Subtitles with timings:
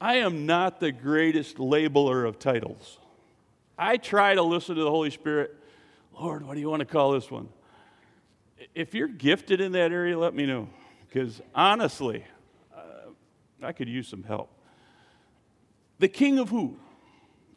[0.00, 2.98] I am not the greatest labeler of titles.
[3.78, 5.54] I try to listen to the Holy Spirit.
[6.18, 7.48] Lord, what do you want to call this one?
[8.74, 10.68] If you're gifted in that area, let me know.
[11.06, 12.24] Because honestly,
[12.76, 13.10] uh,
[13.62, 14.50] I could use some help.
[15.98, 16.78] The King of Who?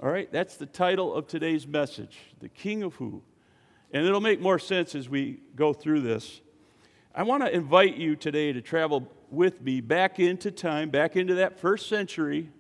[0.01, 3.21] All right, that's the title of today's message The King of Who.
[3.91, 6.39] And it'll make more sense as we go through this.
[7.13, 11.35] I want to invite you today to travel with me back into time, back into
[11.35, 12.51] that first century,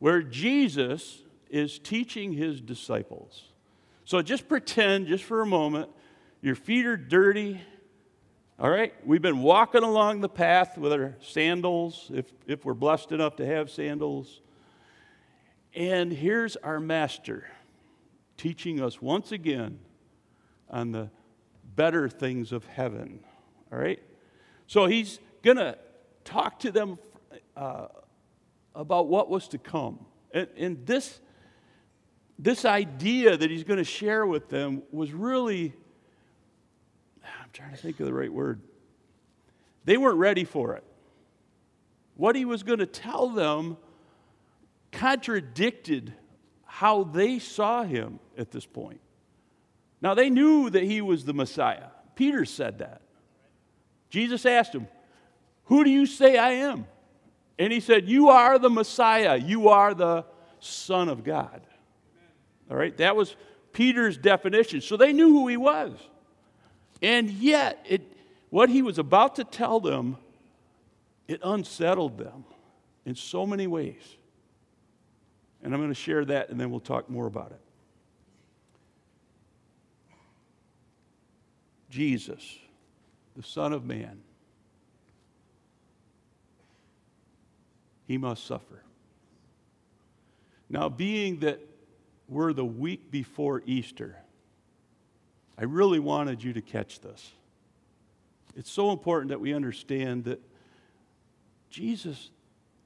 [0.00, 3.44] where Jesus is teaching his disciples.
[4.04, 5.90] So just pretend, just for a moment,
[6.42, 7.60] your feet are dirty.
[8.58, 8.92] All right?
[9.06, 13.46] We've been walking along the path with our sandals, if, if we're blessed enough to
[13.46, 14.40] have sandals.
[15.74, 17.48] And here's our master
[18.36, 19.78] teaching us once again
[20.68, 21.10] on the
[21.76, 23.20] better things of heaven.
[23.72, 24.02] All right?
[24.66, 25.76] So he's going to
[26.24, 26.98] talk to them
[27.56, 27.88] uh,
[28.74, 30.04] about what was to come.
[30.32, 31.20] And, and this,
[32.38, 35.74] this idea that he's going to share with them was really,
[37.22, 38.60] I'm trying to think of the right word.
[39.84, 40.84] They weren't ready for it.
[42.16, 43.76] What he was going to tell them
[44.92, 46.14] contradicted
[46.64, 49.00] how they saw him at this point.
[50.04, 51.86] Now, they knew that he was the Messiah.
[52.14, 53.00] Peter said that.
[54.10, 54.86] Jesus asked him,
[55.64, 56.86] Who do you say I am?
[57.58, 59.36] And he said, You are the Messiah.
[59.36, 60.26] You are the
[60.60, 61.62] Son of God.
[62.70, 63.34] All right, that was
[63.72, 64.82] Peter's definition.
[64.82, 65.92] So they knew who he was.
[67.00, 68.02] And yet, it,
[68.50, 70.18] what he was about to tell them,
[71.28, 72.44] it unsettled them
[73.06, 74.02] in so many ways.
[75.62, 77.63] And I'm going to share that and then we'll talk more about it.
[81.94, 82.58] Jesus,
[83.36, 84.18] the Son of Man,
[88.08, 88.82] he must suffer.
[90.68, 91.60] Now, being that
[92.28, 94.16] we're the week before Easter,
[95.56, 97.30] I really wanted you to catch this.
[98.56, 100.40] It's so important that we understand that
[101.70, 102.30] Jesus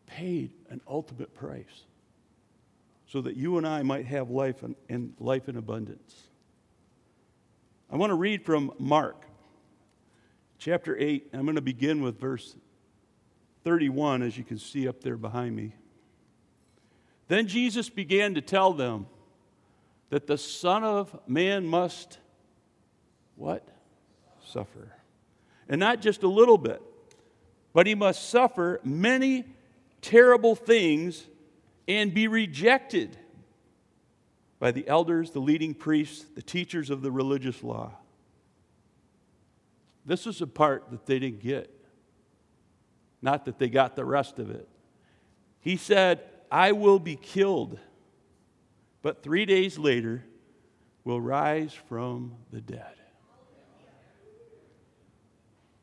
[0.05, 1.87] paid an ultimate price
[3.07, 6.28] so that you and I might have life and, life in abundance.
[7.91, 9.25] I want to read from Mark
[10.59, 11.31] chapter 8.
[11.33, 12.55] I'm going to begin with verse
[13.65, 15.73] 31, as you can see up there behind me.
[17.29, 19.07] Then Jesus began to tell them
[20.11, 22.19] that the Son of Man must
[23.37, 23.67] what?
[24.45, 24.93] Suffer.
[25.67, 26.83] And not just a little bit,
[27.73, 29.47] but he must suffer many
[30.03, 31.27] terrible things
[31.87, 33.17] and be rejected
[34.59, 37.93] by the elders, the leading priests, the teachers of the religious law.
[40.05, 41.73] This is a part that they didn't get.
[43.21, 44.69] Not that they got the rest of it.
[45.61, 46.21] He said,
[46.51, 47.79] I will be killed,
[49.03, 50.25] but three days later
[51.05, 52.95] will rise from the dead.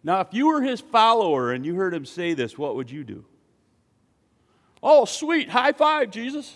[0.04, 3.04] Now, if you were his follower and you heard him say this, what would you
[3.04, 3.26] do?
[4.84, 6.54] Oh, sweet, high five, Jesus.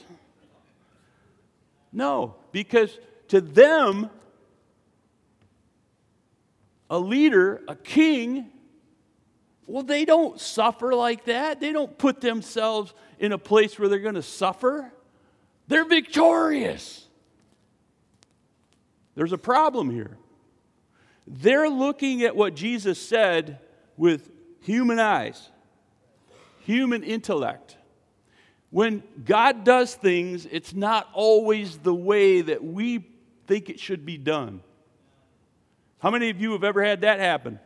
[1.91, 2.97] No, because
[3.29, 4.09] to them,
[6.89, 8.47] a leader, a king,
[9.67, 11.59] well, they don't suffer like that.
[11.59, 14.91] They don't put themselves in a place where they're going to suffer.
[15.67, 17.07] They're victorious.
[19.15, 20.17] There's a problem here.
[21.27, 23.59] They're looking at what Jesus said
[23.97, 25.49] with human eyes,
[26.61, 27.77] human intellect.
[28.71, 33.05] When God does things, it's not always the way that we
[33.47, 34.61] think it should be done.
[35.99, 37.59] How many of you have ever had that happen?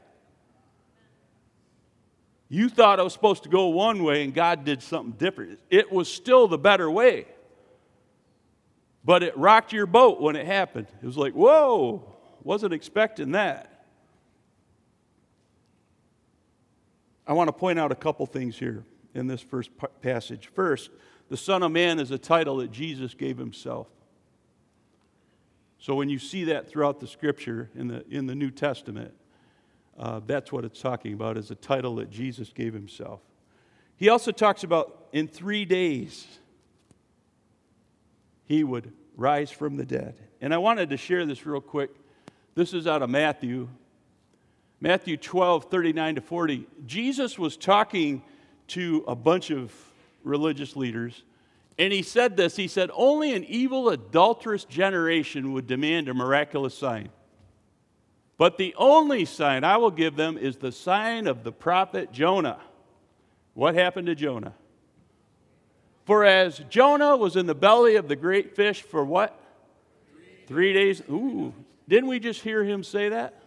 [2.47, 5.59] You thought it was supposed to go one way and God did something different.
[5.69, 7.25] It was still the better way.
[9.03, 10.87] But it rocked your boat when it happened.
[11.01, 13.85] It was like, whoa, wasn't expecting that.
[17.27, 19.69] I want to point out a couple things here in this first
[20.01, 20.49] passage.
[20.53, 20.89] First,
[21.29, 23.87] the Son of Man is a title that Jesus gave himself.
[25.79, 29.13] So when you see that throughout the scripture in the, in the New Testament,
[29.97, 33.19] uh, that's what it's talking about, is a title that Jesus gave himself.
[33.97, 36.25] He also talks about in three days
[38.45, 40.15] he would rise from the dead.
[40.41, 41.91] And I wanted to share this real quick.
[42.55, 43.69] This is out of Matthew.
[44.81, 46.67] Matthew 12, 39 to 40.
[46.85, 48.21] Jesus was talking
[48.69, 49.73] to a bunch of
[50.23, 51.23] religious leaders,
[51.77, 56.77] and he said this He said, Only an evil, adulterous generation would demand a miraculous
[56.77, 57.09] sign.
[58.37, 62.59] But the only sign I will give them is the sign of the prophet Jonah.
[63.53, 64.53] What happened to Jonah?
[66.05, 69.39] For as Jonah was in the belly of the great fish for what?
[70.47, 71.01] Three days.
[71.09, 71.53] Ooh,
[71.87, 73.41] didn't we just hear him say that?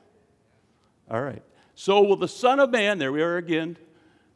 [1.10, 1.42] All right.
[1.74, 3.76] So will the Son of Man, there we are again,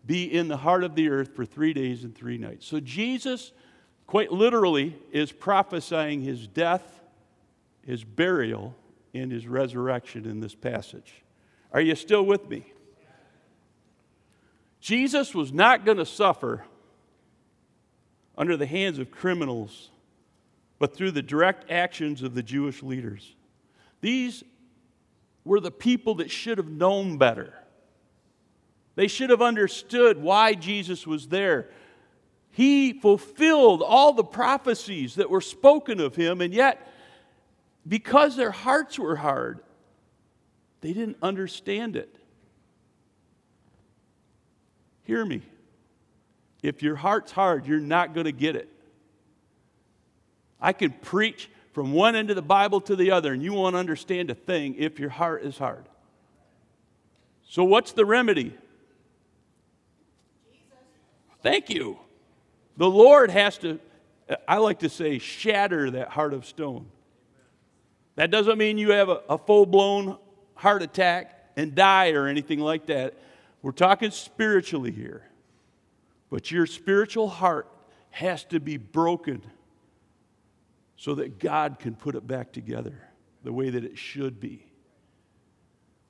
[0.07, 2.67] be in the heart of the earth for three days and three nights.
[2.67, 3.53] So Jesus,
[4.07, 7.01] quite literally, is prophesying his death,
[7.85, 8.75] his burial,
[9.15, 11.23] and his resurrection in this passage.
[11.73, 12.73] Are you still with me?
[14.81, 16.65] Jesus was not going to suffer
[18.37, 19.91] under the hands of criminals,
[20.79, 23.35] but through the direct actions of the Jewish leaders.
[24.01, 24.43] These
[25.45, 27.55] were the people that should have known better.
[29.01, 31.71] They should have understood why Jesus was there.
[32.51, 36.87] He fulfilled all the prophecies that were spoken of him, and yet,
[37.89, 39.61] because their hearts were hard,
[40.83, 42.15] they didn't understand it.
[45.05, 45.41] Hear me.
[46.63, 48.69] If your heart's hard, you're not going to get it.
[50.61, 53.77] I can preach from one end of the Bible to the other, and you won't
[53.77, 55.89] understand a thing if your heart is hard.
[57.49, 58.59] So, what's the remedy?
[61.43, 61.99] Thank you.
[62.77, 63.79] The Lord has to,
[64.47, 66.87] I like to say, shatter that heart of stone.
[68.17, 70.19] That doesn't mean you have a, a full blown
[70.55, 73.15] heart attack and die or anything like that.
[73.63, 75.25] We're talking spiritually here.
[76.31, 77.67] But your spiritual heart
[78.11, 79.43] has to be broken
[80.97, 83.09] so that God can put it back together
[83.43, 84.67] the way that it should be.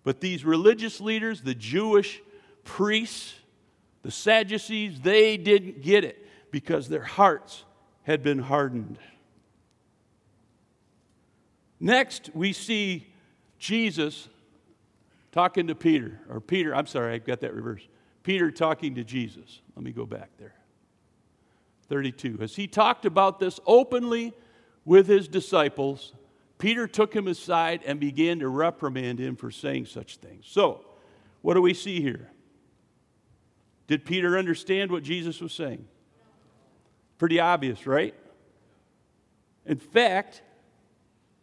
[0.03, 2.21] But these religious leaders, the Jewish
[2.65, 3.35] priests,
[4.03, 7.65] the Sadducees, they didn't get it because their hearts
[8.03, 8.99] had been hardened.
[11.79, 13.07] Next, we see
[13.59, 14.29] Jesus
[15.33, 17.89] talking to Peter, or Peter, I'm sorry, I've got that reversed.
[18.23, 19.61] Peter talking to Jesus.
[19.77, 20.55] Let me go back there.
[21.89, 22.39] 32.
[22.41, 24.33] As he talked about this openly
[24.85, 26.13] with his disciples,
[26.59, 30.45] Peter took him aside and began to reprimand him for saying such things.
[30.47, 30.85] So,
[31.43, 32.31] what do we see here?
[33.91, 35.85] Did Peter understand what Jesus was saying?
[37.19, 38.15] Pretty obvious, right?
[39.67, 40.43] In fact,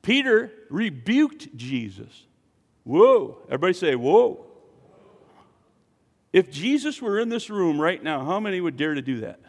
[0.01, 2.25] Peter rebuked Jesus.
[2.85, 3.39] Whoa.
[3.47, 4.45] Everybody say, whoa.
[6.31, 9.41] If Jesus were in this room right now, how many would dare to do that?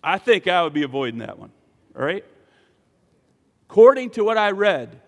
[0.00, 1.50] I think I would be avoiding that one,
[1.96, 2.24] all right?
[3.68, 5.00] According to what I read,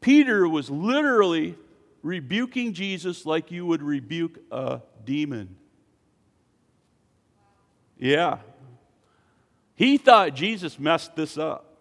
[0.00, 1.56] Peter was literally
[2.02, 5.56] rebuking Jesus like you would rebuke a demon.
[7.98, 8.38] Yeah.
[9.74, 11.76] He thought Jesus messed this up.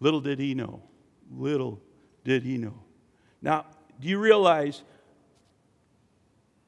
[0.00, 0.82] Little did he know.
[1.30, 1.80] Little
[2.24, 2.74] did he know.
[3.40, 3.66] Now,
[4.00, 4.82] do you realize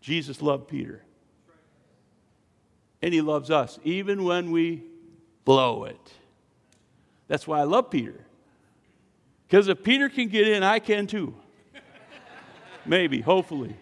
[0.00, 1.02] Jesus loved Peter?
[3.02, 4.84] And he loves us, even when we
[5.44, 6.12] blow it.
[7.28, 8.24] That's why I love Peter.
[9.46, 11.34] Because if Peter can get in, I can too.
[12.86, 13.76] Maybe, hopefully.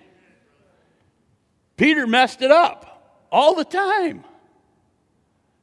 [1.77, 4.25] Peter messed it up all the time.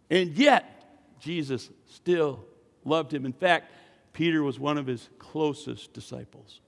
[0.09, 2.45] And yet, Jesus still
[2.83, 3.25] loved him.
[3.25, 3.71] In fact,
[4.13, 6.62] Peter was one of his closest disciples.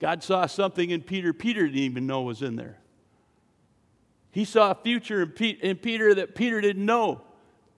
[0.00, 2.78] God saw something in Peter Peter didn't even know was in there.
[4.32, 7.20] He saw a future in, Peter that Peter didn't know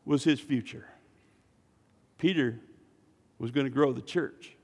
[0.06, 0.86] was his future.
[2.16, 2.58] Peter
[3.38, 4.55] was going to grow the church.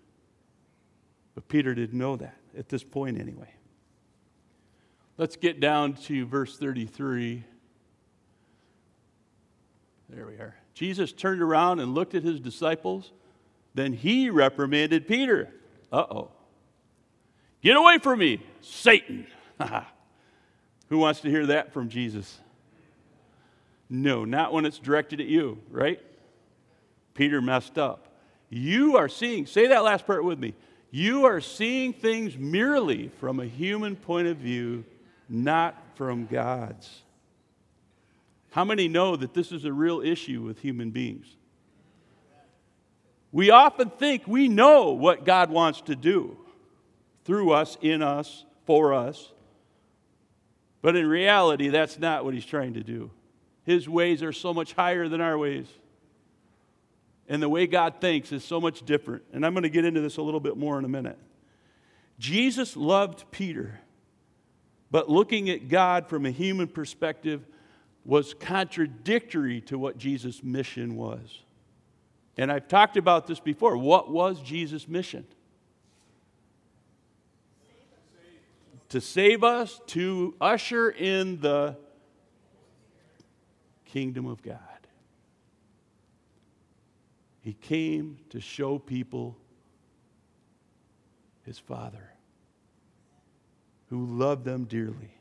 [1.34, 3.48] But Peter didn't know that at this point, anyway.
[5.16, 7.44] Let's get down to verse 33.
[10.08, 10.54] There we are.
[10.74, 13.12] Jesus turned around and looked at his disciples.
[13.74, 15.48] Then he reprimanded Peter.
[15.90, 16.30] Uh oh.
[17.62, 19.26] Get away from me, Satan.
[20.88, 22.38] Who wants to hear that from Jesus?
[23.88, 26.00] No, not when it's directed at you, right?
[27.14, 28.08] Peter messed up.
[28.50, 30.54] You are seeing, say that last part with me.
[30.94, 34.84] You are seeing things merely from a human point of view,
[35.26, 37.00] not from God's.
[38.50, 41.24] How many know that this is a real issue with human beings?
[43.32, 46.36] We often think we know what God wants to do
[47.24, 49.32] through us, in us, for us.
[50.82, 53.10] But in reality, that's not what He's trying to do.
[53.64, 55.68] His ways are so much higher than our ways.
[57.32, 59.22] And the way God thinks is so much different.
[59.32, 61.16] And I'm going to get into this a little bit more in a minute.
[62.18, 63.80] Jesus loved Peter,
[64.90, 67.46] but looking at God from a human perspective
[68.04, 71.38] was contradictory to what Jesus' mission was.
[72.36, 73.78] And I've talked about this before.
[73.78, 75.24] What was Jesus' mission?
[78.90, 81.74] to save us, to usher in the
[83.86, 84.71] kingdom of God.
[87.42, 89.36] He came to show people
[91.44, 92.12] his Father,
[93.90, 95.18] who loved them dearly.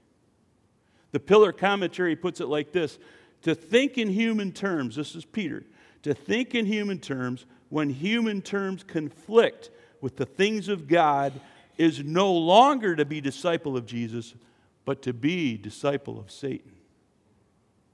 [1.11, 2.99] The pillar commentary puts it like this
[3.41, 5.65] To think in human terms, this is Peter,
[6.03, 11.33] to think in human terms when human terms conflict with the things of God
[11.77, 14.35] is no longer to be disciple of Jesus,
[14.85, 16.73] but to be disciple of Satan.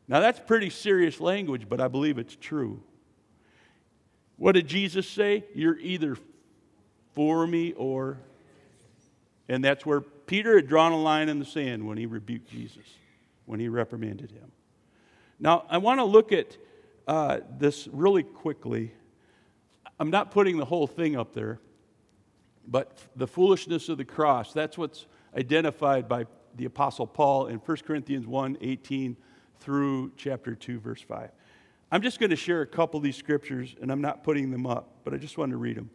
[0.09, 2.81] Now, that's pretty serious language, but I believe it's true.
[4.37, 5.43] What did Jesus say?
[5.53, 6.17] You're either
[7.13, 8.19] for me or.
[9.49, 12.85] And that's where Peter had drawn a line in the sand when he rebuked Jesus,
[13.45, 14.51] when he reprimanded him.
[15.39, 16.57] Now, I want to look at
[17.07, 18.91] uh, this really quickly.
[19.99, 21.59] I'm not putting the whole thing up there,
[22.67, 26.25] but the foolishness of the cross, that's what's identified by
[26.55, 29.15] the Apostle Paul in 1 Corinthians 1 18
[29.59, 31.31] through chapter 2, verse 5.
[31.91, 34.65] I'm just going to share a couple of these scriptures, and I'm not putting them
[34.65, 35.89] up, but I just want to read them.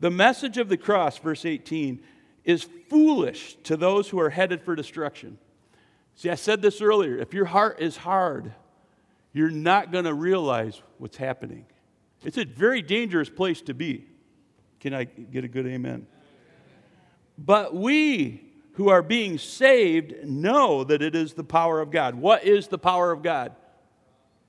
[0.00, 2.02] The message of the cross, verse 18,
[2.44, 5.38] is foolish to those who are headed for destruction.
[6.16, 7.16] See, I said this earlier.
[7.16, 8.52] If your heart is hard,
[9.32, 11.66] you're not going to realize what's happening.
[12.24, 14.06] It's a very dangerous place to be.
[14.80, 16.06] Can I get a good amen?
[17.38, 18.42] But we
[18.74, 22.14] who are being saved know that it is the power of God.
[22.14, 23.54] What is the power of God?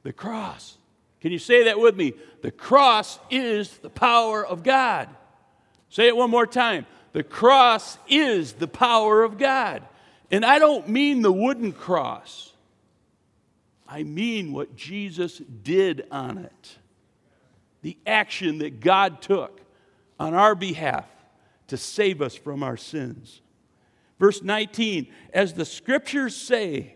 [0.04, 0.78] The cross.
[1.22, 2.14] Can you say that with me?
[2.42, 5.10] The cross is the power of God.
[5.90, 6.86] Say it one more time.
[7.14, 9.84] The cross is the power of God.
[10.32, 12.52] And I don't mean the wooden cross,
[13.88, 16.78] I mean what Jesus did on it.
[17.84, 19.62] The action that God took
[20.20, 21.06] on our behalf
[21.68, 23.42] to save us from our sins.
[24.20, 26.96] Verse 19, as the scriptures say,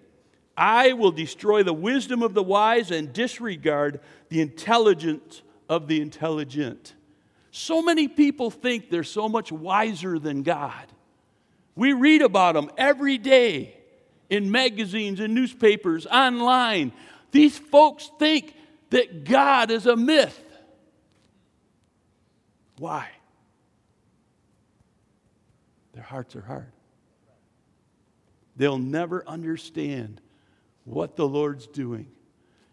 [0.57, 3.99] I will destroy the wisdom of the wise and disregard
[4.29, 6.95] the intelligence of the intelligent.
[7.51, 10.85] So many people think they're so much wiser than God.
[11.75, 13.77] We read about them every day
[14.31, 16.91] in magazines and newspapers, online.
[17.31, 18.55] These folks think
[18.89, 20.43] that God is a myth.
[22.79, 23.09] Why?
[25.93, 26.71] Their hearts are hard.
[28.55, 30.19] They'll never understand
[30.88, 32.08] what the Lord's doing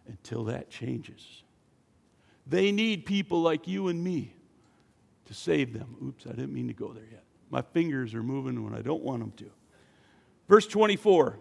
[0.07, 1.43] until that changes.
[2.47, 4.35] They need people like you and me
[5.25, 5.97] to save them.
[6.03, 7.25] Oops, I didn't mean to go there yet.
[7.51, 9.51] My fingers are moving when I don't want them to.
[10.49, 11.39] Verse 24,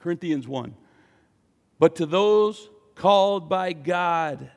[0.00, 0.74] Corinthians 1.
[1.78, 4.50] But to those called by God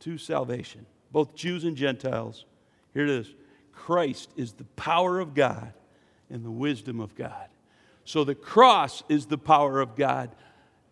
[0.00, 2.44] to salvation, both Jews and Gentiles,
[2.92, 3.34] here it is
[3.72, 5.72] Christ is the power of God
[6.28, 7.48] and the wisdom of God.
[8.04, 10.30] So the cross is the power of God.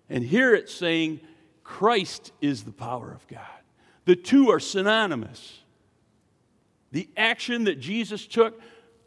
[0.09, 1.21] And here it's saying
[1.63, 3.41] Christ is the power of God.
[4.05, 5.61] The two are synonymous.
[6.91, 8.61] The action that Jesus took,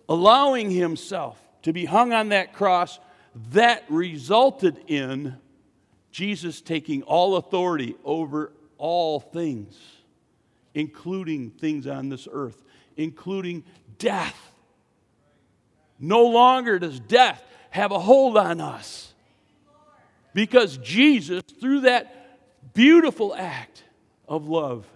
[0.08, 3.00] allowing himself to be hung on that cross,
[3.52, 5.36] that resulted in
[6.12, 9.78] Jesus taking all authority over all things,
[10.74, 12.64] including things on this earth,
[12.96, 13.64] including
[13.98, 14.52] death.
[16.00, 17.44] No longer does death
[17.76, 19.14] have a hold on us.
[20.34, 23.84] Because Jesus, through that beautiful act
[24.28, 24.88] of love,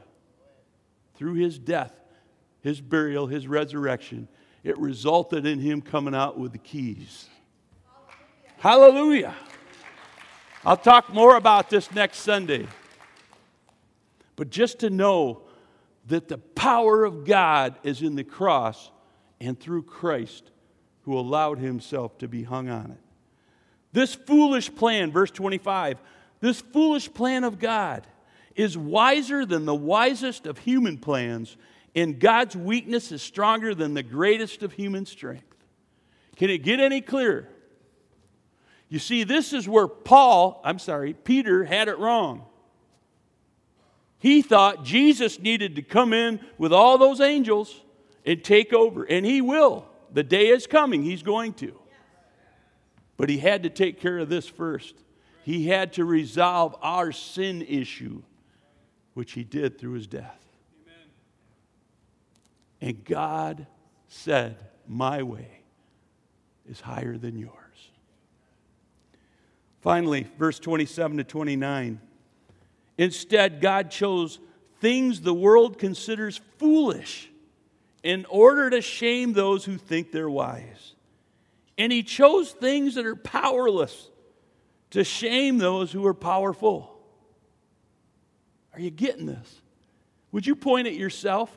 [1.15, 1.93] through his death,
[2.61, 4.29] his burial, his resurrection,
[4.63, 7.27] it resulted in him coming out with the keys.
[8.57, 8.93] Hallelujah.
[9.27, 9.35] Hallelujah.
[10.65, 12.65] I'll talk more about this next Sunday.
[14.37, 15.41] But just to know
[16.07, 18.89] that the power of God is in the cross
[19.41, 20.51] and through Christ
[21.09, 22.99] who allowed himself to be hung on it.
[23.93, 25.97] This foolish plan, verse 25,
[26.39, 28.05] this foolish plan of God
[28.53, 31.57] is wiser than the wisest of human plans,
[31.95, 35.55] and God's weakness is stronger than the greatest of human strength.
[36.35, 37.47] Can it get any clearer?
[38.87, 42.45] You see, this is where Paul, I'm sorry, Peter had it wrong.
[44.19, 47.81] He thought Jesus needed to come in with all those angels
[48.27, 49.88] and take over, and he will.
[50.11, 51.73] The day is coming, he's going to.
[53.17, 54.95] But he had to take care of this first.
[55.43, 58.21] He had to resolve our sin issue,
[59.13, 60.39] which he did through his death.
[60.85, 61.07] Amen.
[62.81, 63.67] And God
[64.07, 65.61] said, My way
[66.69, 67.53] is higher than yours.
[69.81, 71.99] Finally, verse 27 to 29.
[72.97, 74.39] Instead, God chose
[74.81, 77.28] things the world considers foolish
[78.03, 80.95] in order to shame those who think they're wise.
[81.77, 84.09] And he chose things that are powerless
[84.91, 86.97] to shame those who are powerful.
[88.73, 89.61] Are you getting this?
[90.31, 91.55] Would you point at yourself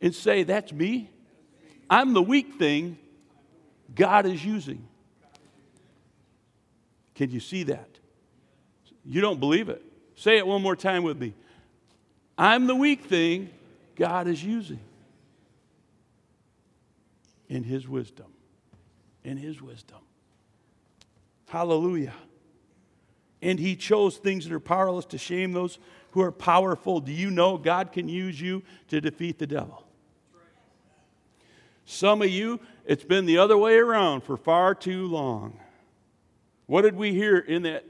[0.00, 1.10] and say, That's me?
[1.88, 2.98] I'm the weak thing
[3.94, 4.86] God is using.
[7.14, 7.88] Can you see that?
[9.04, 9.82] You don't believe it.
[10.16, 11.32] Say it one more time with me.
[12.36, 13.50] I'm the weak thing
[13.94, 14.80] God is using
[17.48, 18.26] in His wisdom.
[19.24, 19.98] In His wisdom.
[21.48, 22.14] Hallelujah.
[23.42, 25.78] And He chose things that are powerless to shame those
[26.12, 27.00] who are powerful.
[27.00, 29.86] Do you know God can use you to defeat the devil?
[31.84, 35.60] Some of you, it's been the other way around for far too long.
[36.66, 37.84] What did we hear in that,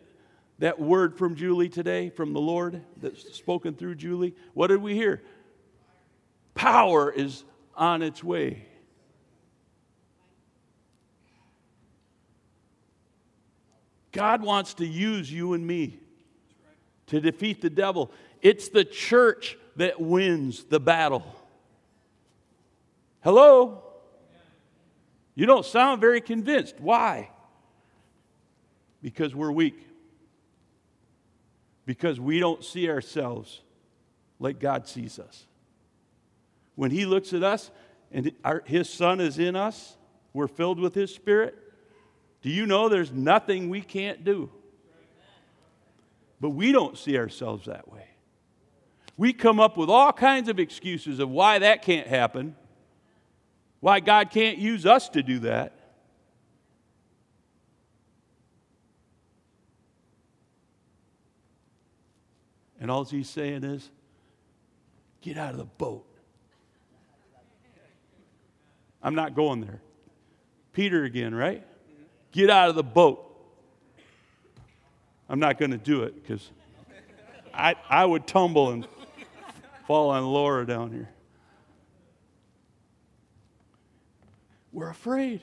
[0.59, 4.35] that word from Julie today, from the Lord that's spoken through Julie?
[4.53, 5.23] What did we hear?
[6.55, 7.45] Power is
[7.75, 8.67] on its way.
[14.17, 15.99] God wants to use you and me
[17.09, 18.11] to defeat the devil.
[18.41, 21.23] It's the church that wins the battle.
[23.23, 23.83] Hello?
[25.35, 26.77] You don't sound very convinced.
[26.81, 27.29] Why?
[29.03, 29.87] Because we're weak.
[31.85, 33.61] Because we don't see ourselves
[34.39, 35.45] like God sees us.
[36.75, 37.71] When He looks at us
[38.11, 39.97] and our, His Son is in us,
[40.33, 41.55] we're filled with His Spirit.
[42.47, 44.49] Do you know there's nothing we can't do?
[46.41, 48.07] But we don't see ourselves that way.
[49.17, 52.55] We come up with all kinds of excuses of why that can't happen,
[53.81, 55.77] why God can't use us to do that.
[62.81, 63.91] And all he's saying is,
[65.21, 66.07] get out of the boat.
[69.03, 69.81] I'm not going there.
[70.73, 71.67] Peter again, right?
[72.33, 73.23] Get out of the boat.
[75.29, 76.51] I'm not going to do it because
[77.53, 78.87] I, I would tumble and
[79.87, 81.09] fall on Laura down here.
[84.73, 85.41] We're afraid.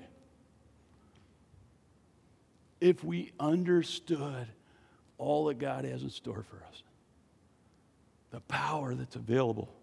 [2.80, 4.48] If we understood
[5.18, 6.84] all that God has in store for us,
[8.32, 9.74] the power that's available,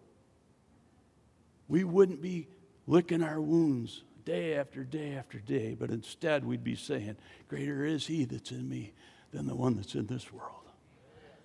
[1.69, 2.47] we wouldn't be
[2.87, 7.17] licking our wounds day after day after day, but instead we'd be saying,
[7.49, 8.93] Greater is He that's in me
[9.33, 10.55] than the one that's in this world.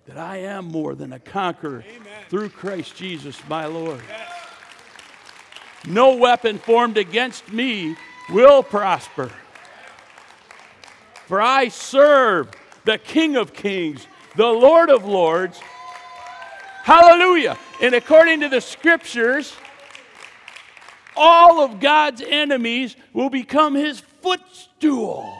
[0.06, 2.22] That I am more than a conqueror Amen.
[2.28, 4.00] through Christ Jesus, my Lord.
[4.08, 4.32] Yes.
[5.86, 7.96] No weapon formed against me
[8.30, 9.30] will prosper.
[11.26, 12.50] For I serve
[12.84, 15.60] the King of Kings, the Lord of Lords.
[16.82, 17.58] Hallelujah.
[17.82, 19.54] And according to the scriptures,
[21.16, 25.32] all of God's enemies will become his footstool.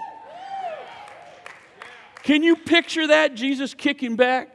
[2.22, 3.34] Can you picture that?
[3.34, 4.50] Jesus kicking back?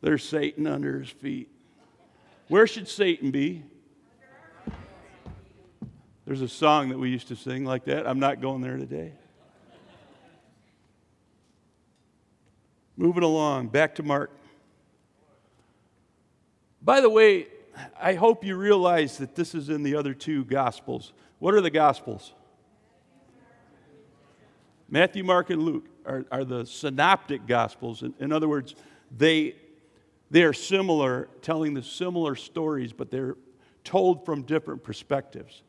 [0.00, 1.48] There's Satan under his feet.
[2.48, 3.62] Where should Satan be?
[6.24, 8.06] There's a song that we used to sing like that.
[8.06, 9.12] I'm not going there today.
[12.96, 14.30] Moving along, back to Mark.
[16.80, 17.46] By the way,
[18.00, 21.12] I hope you realize that this is in the other two Gospels.
[21.38, 22.32] What are the Gospels?
[24.88, 28.02] Matthew, Mark, and Luke are, are the synoptic Gospels.
[28.02, 28.74] In, in other words,
[29.16, 29.56] they,
[30.30, 33.36] they are similar, telling the similar stories, but they're
[33.84, 35.62] told from different perspectives.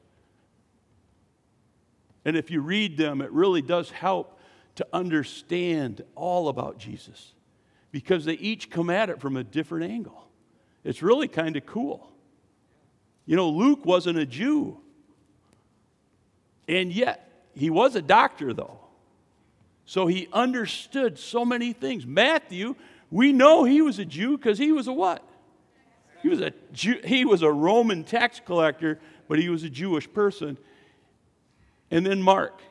[2.26, 4.39] And if you read them, it really does help
[4.76, 7.34] to understand all about Jesus
[7.91, 10.28] because they each come at it from a different angle.
[10.84, 12.12] It's really kind of cool.
[13.26, 14.78] You know, Luke wasn't a Jew,
[16.67, 18.80] and yet he was a doctor, though.
[19.86, 22.06] So he understood so many things.
[22.06, 22.76] Matthew,
[23.12, 25.24] we know he was a Jew because he was a what?
[26.22, 30.12] He was a Jew, he was a Roman tax collector, but he was a Jewish
[30.12, 30.58] person.
[31.91, 32.62] And then Mark.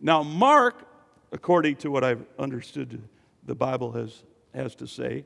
[0.00, 0.86] Now, Mark,
[1.32, 3.00] according to what I've understood
[3.46, 5.24] the Bible has, has to say,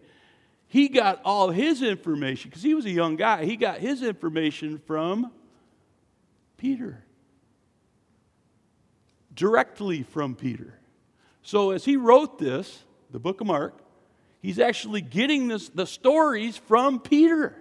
[0.68, 4.80] he got all his information, because he was a young guy, he got his information
[4.86, 5.32] from
[6.58, 7.02] Peter.
[9.34, 10.78] Directly from Peter.
[11.42, 13.78] So as he wrote this, the book of Mark,
[14.42, 17.56] he's actually getting this, the stories from Peter.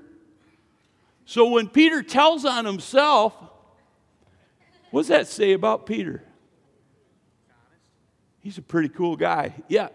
[1.26, 3.34] So when Peter tells on himself,
[4.92, 6.24] what does that say about Peter?
[8.40, 9.54] He's a pretty cool guy.
[9.68, 9.90] Yeah,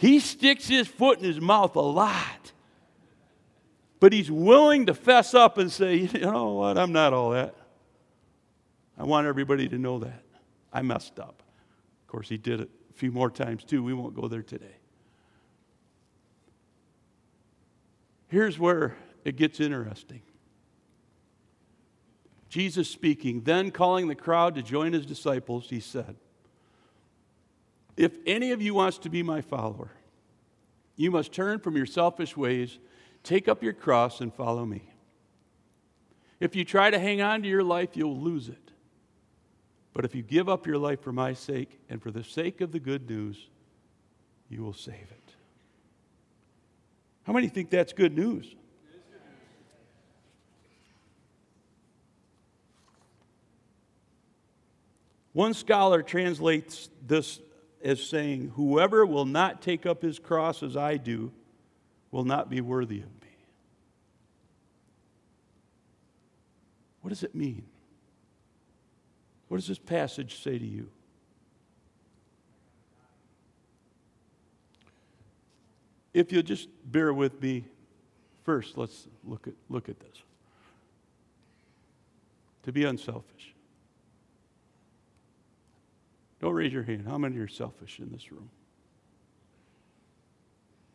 [0.00, 2.52] he sticks his foot in his mouth a lot.
[4.00, 7.54] But he's willing to fess up and say, you know what, I'm not all that.
[8.96, 10.22] I want everybody to know that.
[10.72, 11.42] I messed up.
[12.00, 13.82] Of course, he did it a few more times too.
[13.84, 14.76] We won't go there today.
[18.28, 20.22] Here's where it gets interesting.
[22.48, 26.16] Jesus speaking, then calling the crowd to join his disciples, he said,
[28.00, 29.90] If any of you wants to be my follower,
[30.96, 32.78] you must turn from your selfish ways,
[33.22, 34.88] take up your cross, and follow me.
[36.40, 38.70] If you try to hang on to your life, you'll lose it.
[39.92, 42.72] But if you give up your life for my sake and for the sake of
[42.72, 43.36] the good news,
[44.48, 45.34] you will save it.
[47.24, 48.54] How many think that's good news?
[55.34, 57.40] One scholar translates this
[57.82, 61.32] as saying, Whoever will not take up his cross as I do
[62.10, 63.28] will not be worthy of me.
[67.00, 67.64] What does it mean?
[69.48, 70.88] What does this passage say to you?
[76.12, 77.64] If you'll just bear with me,
[78.44, 80.22] first let's look at, look at this.
[82.64, 83.54] To be unselfish.
[86.40, 87.04] Don't raise your hand.
[87.06, 88.50] How many are selfish in this room?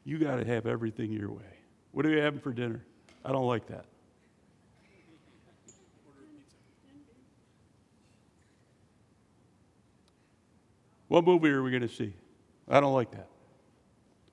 [0.03, 1.43] You got to have everything your way.
[1.91, 2.83] What are you having for dinner?
[3.23, 3.85] I don't like that.
[11.07, 12.13] What movie are we going to see?
[12.67, 13.29] I don't like that.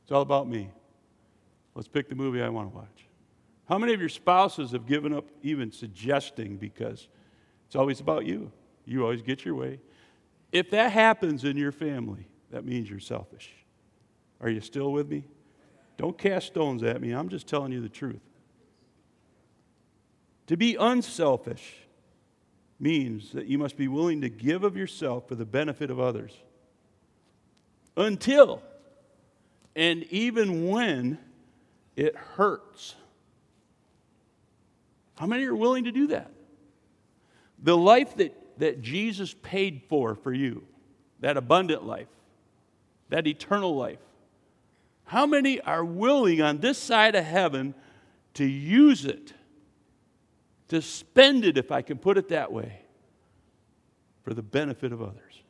[0.03, 0.71] It's all about me.
[1.75, 3.07] Let's pick the movie I want to watch.
[3.69, 7.09] How many of your spouses have given up even suggesting because
[7.67, 8.51] it's always about you?
[8.85, 9.79] You always get your way.
[10.53, 13.51] If that happens in your family, that means you're selfish.
[14.41, 15.25] Are you still with me?
[15.97, 17.13] Don't cast stones at me.
[17.13, 18.21] I'm just telling you the truth.
[20.49, 21.75] To be unselfish
[22.79, 26.33] means that you must be willing to give of yourself for the benefit of others.
[27.97, 28.63] Until
[29.75, 31.19] and even when
[31.97, 32.95] it hurts.
[35.17, 36.31] How many are willing to do that?
[37.63, 40.63] The life that that Jesus paid for for you,
[41.19, 42.07] that abundant life,
[43.09, 43.99] that eternal life.
[45.03, 47.75] How many are willing on this side of heaven
[48.35, 49.33] to use it,
[50.69, 52.83] to spend it, if I can put it that way,
[54.23, 55.43] for the benefit of others?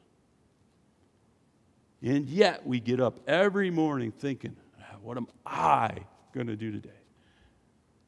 [2.01, 5.99] And yet we get up every morning thinking, ah, what am I
[6.33, 6.89] going to do today?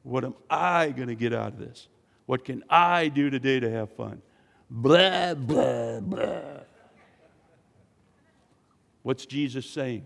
[0.01, 1.89] What am I going to get out of this?
[2.25, 4.23] What can I do today to have fun?
[4.69, 6.59] Blah, blah, blah.
[9.03, 10.03] What's Jesus saying?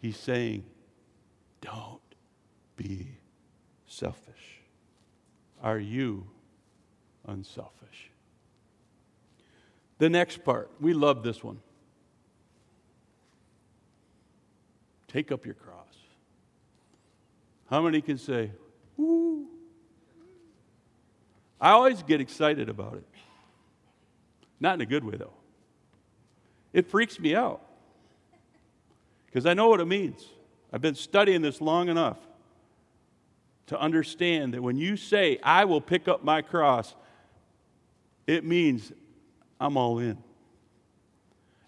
[0.00, 0.64] He's saying,
[1.60, 2.00] don't
[2.76, 3.08] be
[3.86, 4.60] selfish.
[5.62, 6.26] Are you
[7.26, 8.10] unselfish?
[9.98, 11.60] The next part, we love this one.
[15.06, 15.96] Take up your cross.
[17.70, 18.50] How many can say,
[18.96, 19.46] Woo?
[21.64, 23.04] I always get excited about it.
[24.60, 25.32] Not in a good way, though.
[26.74, 27.62] It freaks me out
[29.24, 30.22] because I know what it means.
[30.70, 32.18] I've been studying this long enough
[33.68, 36.94] to understand that when you say, I will pick up my cross,
[38.26, 38.92] it means
[39.58, 40.18] I'm all in.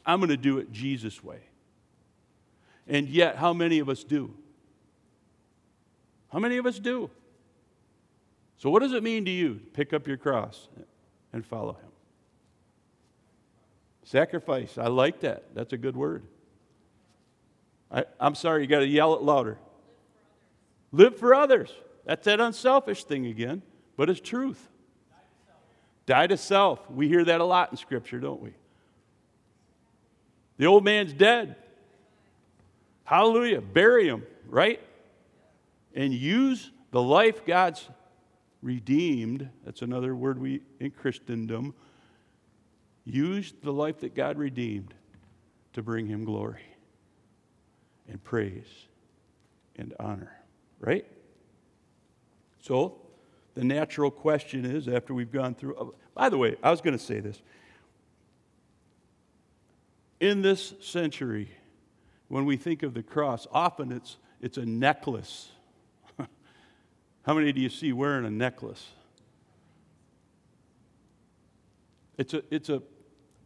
[0.05, 1.41] I'm going to do it Jesus' way.
[2.87, 4.35] And yet, how many of us do?
[6.31, 7.11] How many of us do?
[8.59, 10.69] So, what does it mean to you to pick up your cross
[11.33, 11.91] and follow him?
[14.05, 14.79] Sacrifice.
[14.79, 15.55] I like that.
[15.55, 16.23] That's a good word.
[17.91, 19.59] I, am sorry, you got to yell it louder.
[20.93, 21.73] Live for others.
[22.05, 23.63] That's that unselfish thing again,
[23.97, 24.69] but it's truth.
[26.07, 26.89] Die to self.
[26.91, 28.55] We hear that a lot in Scripture, don't we?
[30.57, 31.57] The old man's dead.
[33.05, 33.61] Hallelujah.
[33.61, 34.81] Bury him, right?
[35.95, 37.89] And use the life God's
[38.67, 41.73] redeemed, that's another word we in Christendom,
[43.05, 44.93] used the life that God redeemed
[45.75, 46.65] to bring him glory
[48.09, 48.67] and praise
[49.77, 50.33] and honor.
[50.81, 51.07] Right?
[52.61, 52.99] So,
[53.55, 56.99] the natural question is after we've gone through, uh, by the way, I was going
[56.99, 57.41] to say this.
[60.19, 61.53] In this century,
[62.27, 65.51] when we think of the cross, often it's, it's a necklace
[67.27, 68.87] how many do you see wearing a necklace?
[72.17, 72.83] It's a, it's a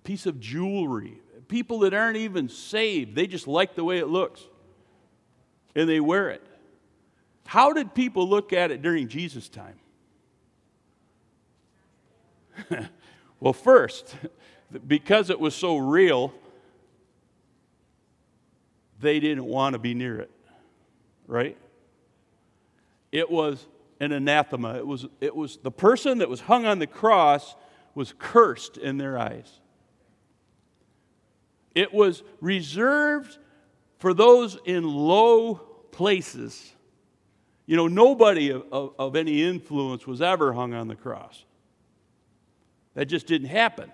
[0.04, 1.20] piece of jewelry.
[1.48, 4.42] People that aren't even saved, they just like the way it looks
[5.74, 6.46] and they wear it.
[7.46, 9.78] How did people look at it during Jesus' time?
[13.40, 14.14] Well, first,
[14.86, 16.34] because it was so real,
[19.00, 20.30] they didn't want to be near it,
[21.26, 21.56] right?
[23.12, 23.66] It was
[24.00, 24.76] an anathema.
[24.76, 27.54] It was, it was the person that was hung on the cross
[27.94, 29.60] was cursed in their eyes.
[31.74, 33.38] It was reserved
[33.98, 35.54] for those in low
[35.92, 36.72] places.
[37.66, 41.44] You know, nobody of, of, of any influence was ever hung on the cross.
[42.94, 43.92] That just didn't happen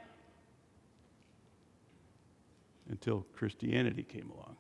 [2.88, 4.56] until Christianity came along.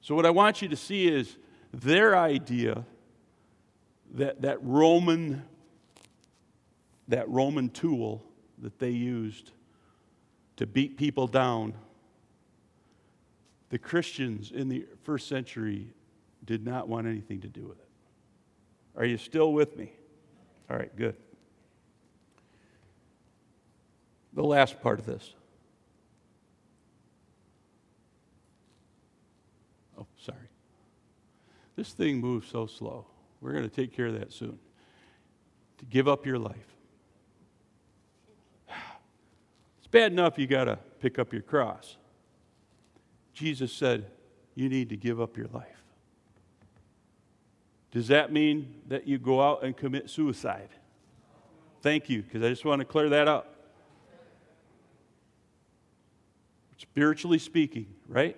[0.00, 1.36] So, what I want you to see is
[1.80, 2.84] their idea
[4.14, 5.42] that, that Roman
[7.08, 8.22] that Roman tool
[8.58, 9.50] that they used
[10.56, 11.74] to beat people down,
[13.70, 15.92] the Christians in the first century
[16.44, 17.88] did not want anything to do with it.
[18.96, 19.92] Are you still with me?
[20.70, 21.16] All right, good.
[24.32, 25.34] The last part of this.
[29.98, 30.38] Oh, sorry.
[31.76, 33.06] This thing moves so slow.
[33.40, 34.58] We're going to take care of that soon.
[35.78, 36.56] To give up your life.
[39.78, 41.98] It's bad enough you got to pick up your cross.
[43.32, 44.06] Jesus said,
[44.54, 45.84] You need to give up your life.
[47.90, 50.70] Does that mean that you go out and commit suicide?
[51.82, 53.54] Thank you, because I just want to clear that up.
[56.78, 58.36] Spiritually speaking, right?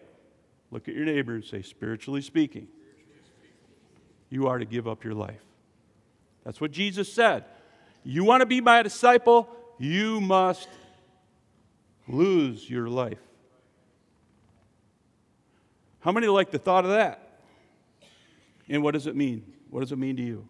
[0.70, 2.68] Look at your neighbor and say, spiritually speaking,
[4.30, 5.40] you are to give up your life.
[6.44, 7.44] That's what Jesus said.
[8.04, 10.68] You want to be my disciple, you must
[12.08, 13.18] lose your life.
[16.00, 17.40] How many like the thought of that?
[18.68, 19.52] And what does it mean?
[19.70, 20.48] What does it mean to you?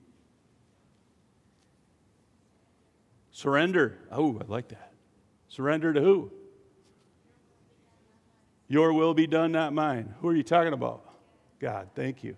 [3.31, 3.99] Surrender.
[4.11, 4.93] Oh, I like that.
[5.49, 6.31] Surrender to who?
[8.69, 10.15] Your will be done, not mine.
[10.21, 11.05] Who are you talking about?
[11.61, 12.37] God, thank you.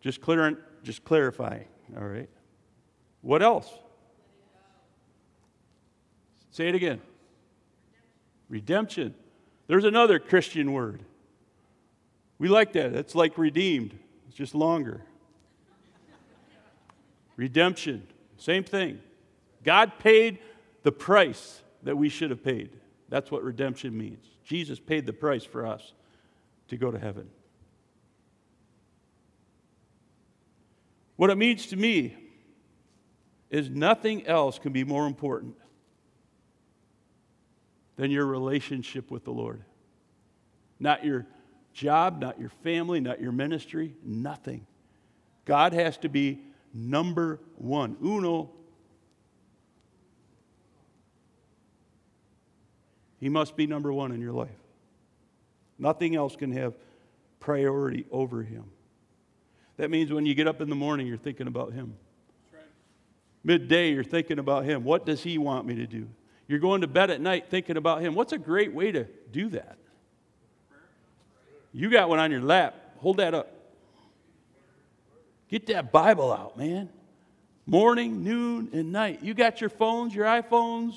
[0.00, 1.66] Just clearing, just clarifying.
[1.96, 2.28] All right.
[3.22, 3.68] What else?
[6.50, 7.00] Say it again.
[8.48, 9.14] Redemption.
[9.66, 11.04] There's another Christian word.
[12.38, 12.94] We like that.
[12.94, 13.96] It's like redeemed.
[14.28, 15.02] It's just longer.
[17.36, 18.06] Redemption.
[18.38, 19.00] Same thing.
[19.62, 20.38] God paid
[20.82, 22.70] the price that we should have paid.
[23.08, 24.24] That's what redemption means.
[24.44, 25.92] Jesus paid the price for us
[26.68, 27.28] to go to heaven.
[31.20, 32.16] What it means to me
[33.50, 35.54] is nothing else can be more important
[37.96, 39.62] than your relationship with the Lord.
[40.78, 41.26] Not your
[41.74, 44.66] job, not your family, not your ministry, nothing.
[45.44, 46.40] God has to be
[46.72, 47.98] number one.
[48.02, 48.52] Uno
[53.18, 54.48] He must be number one in your life.
[55.78, 56.72] Nothing else can have
[57.40, 58.64] priority over him.
[59.80, 61.96] That means when you get up in the morning, you're thinking about him.
[63.42, 64.84] Midday, you're thinking about him.
[64.84, 66.06] What does he want me to do?
[66.46, 68.14] You're going to bed at night thinking about him.
[68.14, 69.78] What's a great way to do that?
[71.72, 72.74] You got one on your lap.
[72.98, 73.50] Hold that up.
[75.48, 76.90] Get that Bible out, man.
[77.64, 79.22] Morning, noon, and night.
[79.22, 80.94] You got your phones, your iPhones,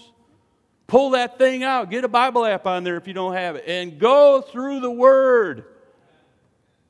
[0.88, 1.90] Pull that thing out.
[1.90, 3.64] Get a Bible app on there if you don't have it.
[3.66, 5.66] And go through the Word.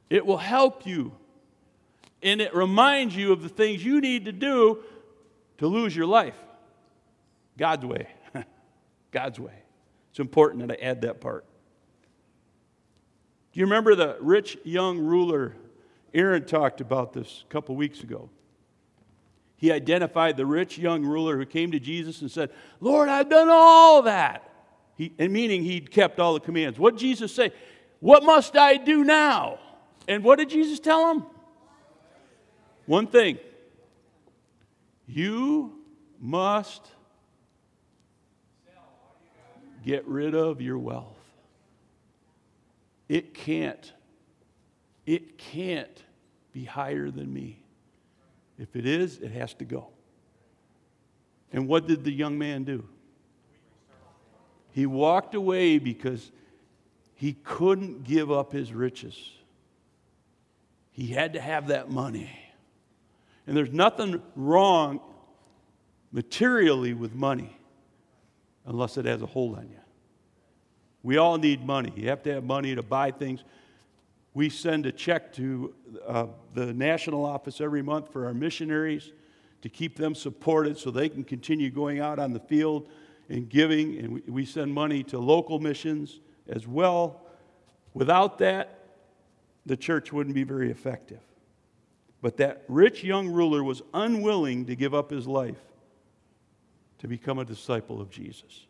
[0.10, 1.14] It will help you.
[2.24, 4.80] And it reminds you of the things you need to do
[5.58, 6.38] to lose your life.
[7.58, 8.08] God's way.
[9.12, 9.54] God's way.
[10.12, 11.46] It's important that I add that part.
[13.52, 15.56] Do you remember the rich young ruler?
[16.14, 18.30] Aaron talked about this a couple weeks ago
[19.64, 22.50] he identified the rich young ruler who came to Jesus and said,
[22.82, 24.44] Lord, I've done all that.
[24.98, 26.78] He, and meaning he'd kept all the commands.
[26.78, 27.54] What did Jesus say?
[28.02, 29.60] What must I do now?
[30.06, 31.24] And what did Jesus tell him?
[32.86, 33.38] One thing.
[35.08, 35.80] You
[36.20, 36.82] must
[39.86, 41.18] get rid of your wealth.
[43.10, 43.92] It can't,
[45.06, 46.04] it can't
[46.54, 47.62] be higher than me.
[48.58, 49.90] If it is, it has to go.
[51.52, 52.88] And what did the young man do?
[54.72, 56.32] He walked away because
[57.16, 59.18] he couldn't give up his riches.
[60.92, 62.43] He had to have that money.
[63.48, 65.02] And there's nothing wrong
[66.12, 67.58] materially with money
[68.66, 69.80] unless it has a hold on you.
[71.02, 71.92] We all need money.
[71.96, 73.44] You have to have money to buy things
[74.34, 75.74] we send a check to
[76.08, 79.12] uh, the national office every month for our missionaries
[79.62, 82.90] to keep them supported so they can continue going out on the field
[83.30, 83.98] and giving.
[84.00, 87.22] And we, we send money to local missions as well.
[87.94, 88.80] Without that,
[89.66, 91.22] the church wouldn't be very effective.
[92.24, 95.60] But that rich young ruler was unwilling to give up his life
[97.00, 98.66] to become a disciple of Jesus.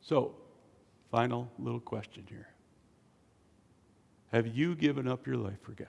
[0.00, 0.34] So,
[1.12, 2.48] final little question here
[4.32, 5.86] Have you given up your life for God?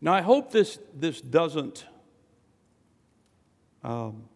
[0.00, 1.86] Now, I hope this, this doesn't
[3.82, 4.28] um,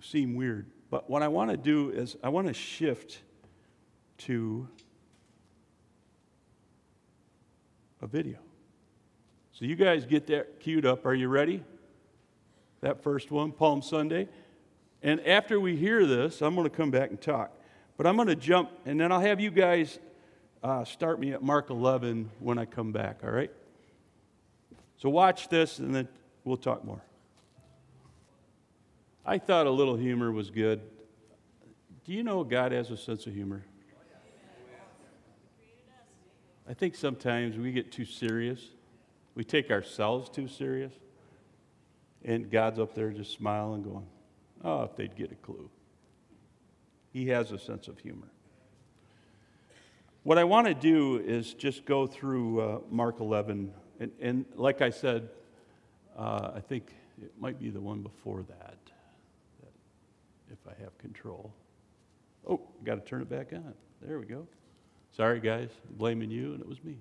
[0.00, 3.22] seem weird, but what I want to do is I want to shift
[4.18, 4.68] to
[8.00, 8.38] a video.
[9.52, 11.04] So, you guys get that queued up.
[11.04, 11.64] Are you ready?
[12.80, 14.28] That first one, Palm Sunday.
[15.02, 17.52] And after we hear this, I'm going to come back and talk.
[17.96, 19.98] But I'm going to jump, and then I'll have you guys
[20.62, 23.50] uh, start me at Mark 11 when I come back, all right?
[24.96, 26.08] So watch this, and then
[26.44, 27.02] we'll talk more.
[29.24, 30.80] I thought a little humor was good.
[32.04, 33.64] Do you know God has a sense of humor?
[36.68, 38.60] I think sometimes we get too serious.
[39.34, 40.92] We take ourselves too serious.
[42.24, 44.06] And God's up there just smiling, going,
[44.62, 45.70] oh, if they'd get a clue.
[47.12, 48.28] He has a sense of humor.
[50.24, 53.72] What I want to do is just go through uh, Mark 11.
[54.00, 55.30] And, and, like I said,
[56.18, 58.76] uh, I think it might be the one before that,
[59.60, 59.72] that
[60.50, 61.54] if I have control.
[62.46, 63.72] Oh, got to turn it back on.
[64.02, 64.46] There we go.
[65.16, 66.98] Sorry, guys, blaming you, and it was me.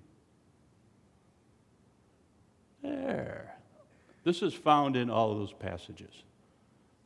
[2.82, 3.56] There.
[4.24, 6.24] This is found in all of those passages.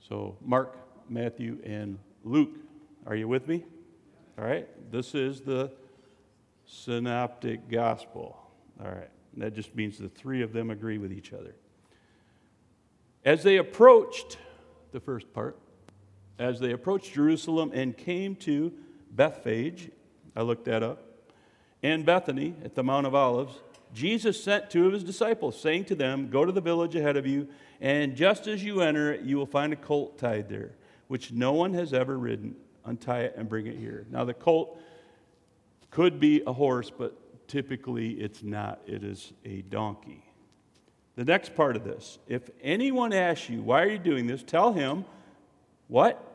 [0.07, 0.77] So, Mark,
[1.09, 2.55] Matthew, and Luke.
[3.05, 3.63] Are you with me?
[4.37, 4.67] All right.
[4.91, 5.71] This is the
[6.65, 8.37] synoptic gospel.
[8.83, 9.09] All right.
[9.37, 11.55] That just means the three of them agree with each other.
[13.23, 14.37] As they approached,
[14.91, 15.57] the first part,
[16.39, 18.73] as they approached Jerusalem and came to
[19.11, 19.91] Bethphage
[20.36, 21.04] I looked that up.
[21.82, 23.60] In Bethany at the Mount of Olives,
[23.94, 27.26] Jesus sent two of his disciples, saying to them, Go to the village ahead of
[27.26, 27.48] you,
[27.82, 30.72] and just as you enter it, you will find a colt tied there,
[31.08, 32.56] which no one has ever ridden.
[32.86, 34.06] Untie it and bring it here.
[34.10, 34.80] Now, the colt
[35.91, 38.82] could be a horse, but typically it's not.
[38.88, 40.24] It is a donkey.
[41.15, 44.41] The next part of this if anyone asks you, Why are you doing this?
[44.41, 45.06] tell him,
[45.88, 46.28] What?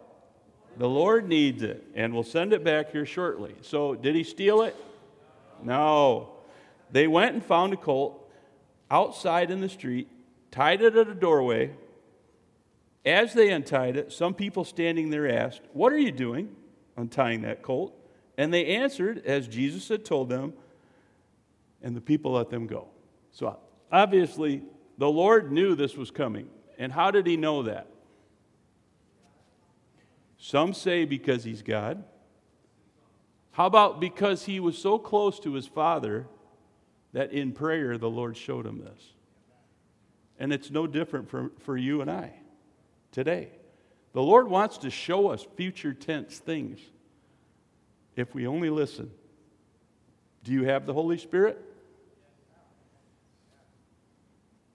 [0.78, 3.54] The Lord needs it, and we'll send it back here shortly.
[3.62, 4.76] So, did he steal it?
[5.62, 6.30] No.
[6.90, 8.30] They went and found a colt
[8.90, 10.08] outside in the street,
[10.50, 11.72] tied it at a doorway.
[13.04, 16.54] As they untied it, some people standing there asked, What are you doing
[16.96, 17.94] untying that colt?
[18.36, 20.52] And they answered, as Jesus had told them,
[21.82, 22.88] and the people let them go.
[23.30, 23.58] So,
[23.90, 24.62] obviously,
[24.98, 26.48] the Lord knew this was coming.
[26.78, 27.86] And how did he know that?
[30.38, 32.04] Some say because he's God.
[33.52, 36.26] How about because he was so close to his Father
[37.12, 39.14] that in prayer the Lord showed him this?
[40.38, 42.34] And it's no different for, for you and I
[43.12, 43.48] today.
[44.12, 46.80] The Lord wants to show us future tense things
[48.14, 49.10] if we only listen.
[50.44, 51.58] Do you have the Holy Spirit?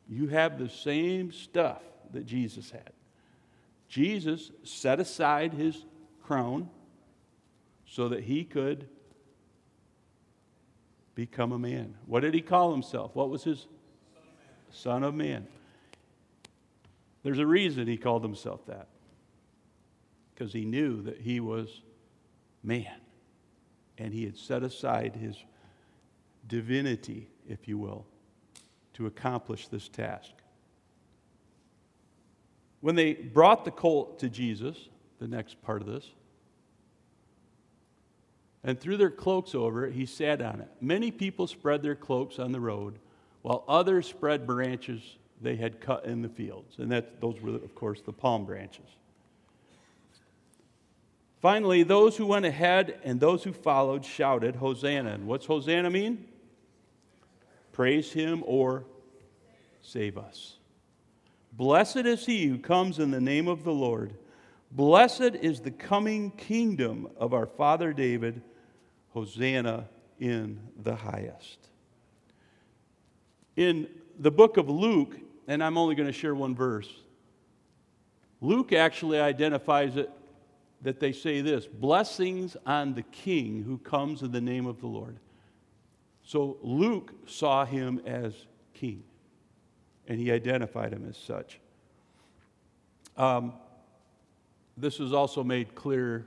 [0.10, 2.92] You have the same stuff that Jesus had.
[3.92, 5.84] Jesus set aside his
[6.24, 6.70] crown
[7.86, 8.88] so that he could
[11.14, 11.96] become a man.
[12.06, 13.14] What did he call himself?
[13.14, 13.68] What was his
[14.70, 15.46] Son of Man?
[17.24, 18.88] There's a reason he called himself that.
[20.34, 21.82] Because he knew that he was
[22.64, 22.96] man.
[23.98, 25.36] And he had set aside his
[26.48, 28.06] divinity, if you will,
[28.94, 30.32] to accomplish this task.
[32.82, 34.90] When they brought the colt to Jesus,
[35.20, 36.10] the next part of this,
[38.64, 40.68] and threw their cloaks over it, he sat on it.
[40.80, 43.00] Many people spread their cloaks on the road,
[43.42, 45.02] while others spread branches
[45.42, 46.78] they had cut in the fields.
[46.78, 48.86] And that, those were, of course, the palm branches.
[51.40, 55.14] Finally, those who went ahead and those who followed shouted, Hosanna.
[55.14, 56.28] And what's Hosanna mean?
[57.72, 58.86] Praise him or
[59.82, 60.58] save us.
[61.52, 64.14] Blessed is he who comes in the name of the Lord.
[64.72, 68.42] Blessed is the coming kingdom of our father David.
[69.14, 69.90] Hosanna
[70.20, 71.68] in the highest.
[73.58, 76.90] In the book of Luke, and I'm only going to share one verse,
[78.40, 80.10] Luke actually identifies it
[80.82, 84.88] that they say this blessings on the king who comes in the name of the
[84.88, 85.18] Lord.
[86.24, 88.34] So Luke saw him as
[88.74, 89.04] king.
[90.08, 91.60] And he identified him as such.
[93.18, 93.54] Um,
[94.78, 96.26] this was also made clear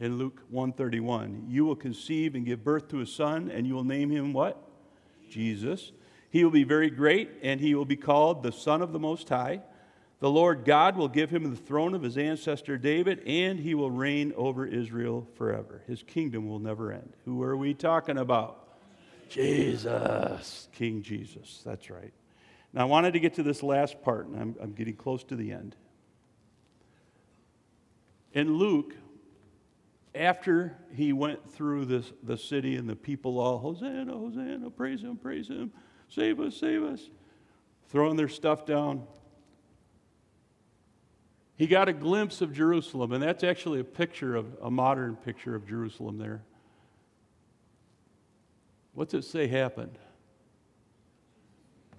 [0.00, 1.46] in Luke 131.
[1.48, 4.62] You will conceive and give birth to a son, and you will name him what?
[5.28, 5.92] Jesus.
[6.30, 9.28] He will be very great, and he will be called the Son of the Most
[9.28, 9.62] High.
[10.20, 13.90] The Lord God will give him the throne of his ancestor David, and he will
[13.90, 15.82] reign over Israel forever.
[15.86, 17.12] His kingdom will never end.
[17.24, 18.68] Who are we talking about?
[19.28, 21.62] Jesus, King Jesus.
[21.64, 22.12] That's right.
[22.72, 25.36] Now, I wanted to get to this last part, and I'm, I'm getting close to
[25.36, 25.76] the end.
[28.32, 28.94] In Luke,
[30.14, 35.16] after he went through this, the city and the people all, Hosanna, Hosanna, praise him,
[35.16, 35.70] praise him,
[36.08, 37.08] save us, save us,
[37.88, 39.06] throwing their stuff down,
[41.58, 45.56] he got a glimpse of Jerusalem, and that's actually a picture of a modern picture
[45.56, 46.40] of Jerusalem there.
[48.94, 49.98] What's it say happened?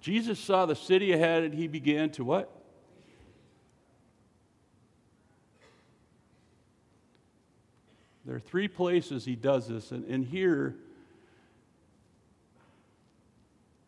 [0.00, 2.50] Jesus saw the city ahead and he began to what?
[8.24, 10.74] There are three places he does this, and, and here,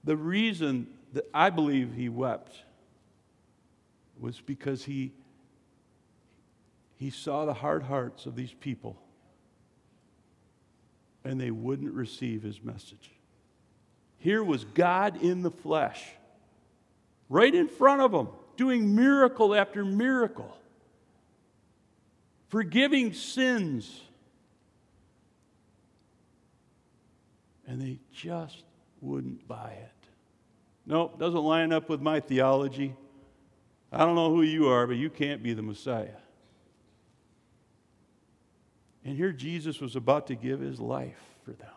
[0.04, 2.56] the reason that I believe he wept
[4.20, 5.12] was because he
[7.02, 8.96] he saw the hard hearts of these people
[11.24, 13.10] and they wouldn't receive his message.
[14.18, 16.00] Here was God in the flesh,
[17.28, 20.56] right in front of them, doing miracle after miracle,
[22.48, 24.00] forgiving sins.
[27.66, 28.62] And they just
[29.00, 29.90] wouldn't buy it.
[30.86, 32.94] Nope, doesn't line up with my theology.
[33.90, 36.21] I don't know who you are, but you can't be the Messiah.
[39.04, 41.68] And here Jesus was about to give his life for them.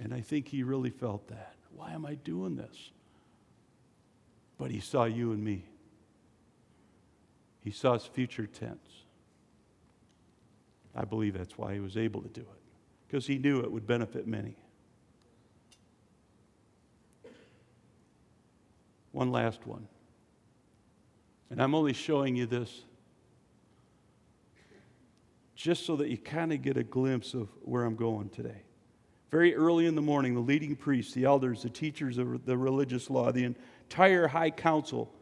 [0.00, 1.54] And I think he really felt that.
[1.74, 2.90] Why am I doing this?
[4.58, 5.64] But he saw you and me.
[7.60, 9.04] He saw his future tense.
[10.94, 12.62] I believe that's why he was able to do it,
[13.06, 14.56] because he knew it would benefit many.
[19.12, 19.86] One last one.
[21.50, 22.82] And I'm only showing you this
[25.62, 28.62] just so that you kind of get a glimpse of where I'm going today.
[29.30, 33.08] Very early in the morning, the leading priests, the elders, the teachers of the religious
[33.08, 35.14] law, the entire high council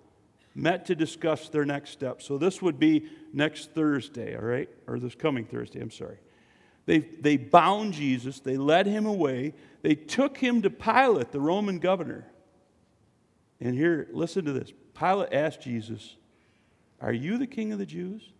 [0.55, 2.25] met to discuss their next steps.
[2.25, 4.71] So this would be next Thursday, all right?
[4.87, 6.17] Or this coming Thursday, I'm sorry.
[6.87, 11.81] They, they bound Jesus, they led him away, they took him to Pilate, the Roman
[11.81, 12.27] governor.
[13.61, 16.17] And here, listen to this Pilate asked Jesus,
[16.99, 18.33] Are you the king of the Jews?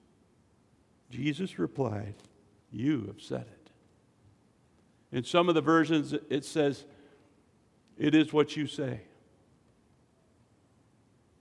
[1.11, 2.15] Jesus replied,
[2.71, 3.71] You have said it.
[5.13, 6.85] In some of the versions, it says,
[7.99, 9.03] It is what you say.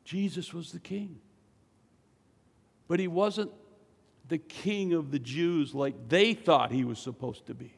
[0.03, 1.20] Jesus was the king.
[2.88, 3.51] But he wasn't
[4.28, 7.74] the king of the Jews like they thought he was supposed to be.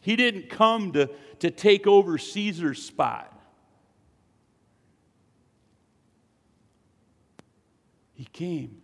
[0.00, 3.28] He didn't come to, to take over Caesar's spot.
[8.14, 8.81] He came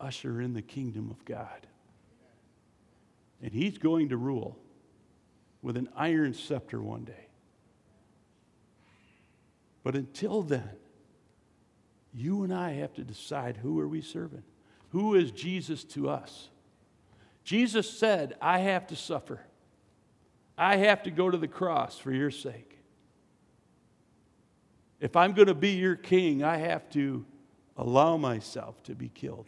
[0.00, 1.66] usher in the kingdom of God.
[3.42, 4.58] And he's going to rule
[5.62, 7.28] with an iron scepter one day.
[9.82, 10.70] But until then,
[12.12, 14.42] you and I have to decide who are we serving?
[14.90, 16.48] Who is Jesus to us?
[17.44, 19.40] Jesus said, I have to suffer.
[20.58, 22.78] I have to go to the cross for your sake.
[25.00, 27.24] If I'm going to be your king, I have to
[27.76, 29.46] allow myself to be killed.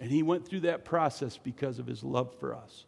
[0.00, 2.86] And he went through that process because of his love for us.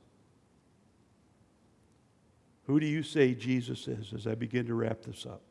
[2.66, 5.42] Who do you say Jesus is as I begin to wrap this up?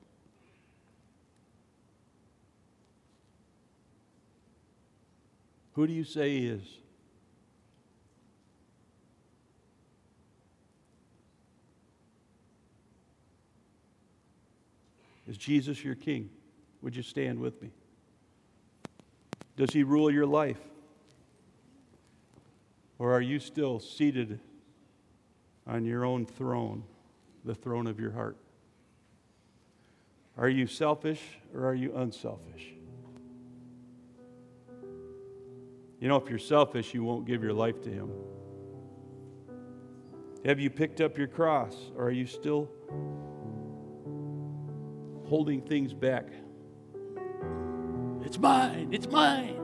[5.74, 6.64] Who do you say he is?
[15.28, 16.30] Is Jesus your king?
[16.82, 17.70] Would you stand with me?
[19.56, 20.58] Does he rule your life?
[23.02, 24.40] Or are you still seated
[25.66, 26.84] on your own throne,
[27.44, 28.38] the throne of your heart?
[30.38, 31.20] Are you selfish
[31.52, 32.76] or are you unselfish?
[36.00, 38.12] You know, if you're selfish, you won't give your life to Him.
[40.46, 42.70] Have you picked up your cross or are you still
[45.28, 46.28] holding things back?
[48.24, 49.61] It's mine, it's mine.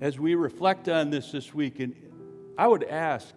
[0.00, 1.94] As we reflect on this this week, and
[2.56, 3.34] I would ask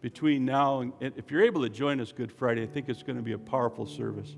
[0.00, 3.16] between now and if you're able to join us Good Friday, I think it's going
[3.16, 4.36] to be a powerful service.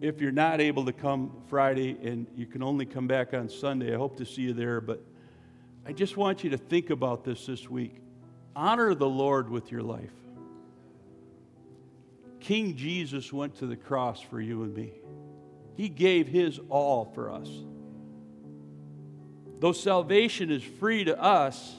[0.00, 3.92] If you're not able to come Friday and you can only come back on Sunday,
[3.92, 4.80] I hope to see you there.
[4.80, 5.02] But
[5.84, 7.96] I just want you to think about this this week.
[8.54, 10.12] Honor the Lord with your life.
[12.40, 14.92] King Jesus went to the cross for you and me,
[15.76, 17.48] He gave His all for us.
[19.60, 21.74] Though salvation is free to us,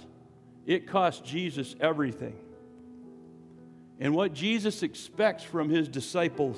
[0.66, 2.36] it cost Jesus everything.
[4.00, 6.58] And what Jesus expects from his disciples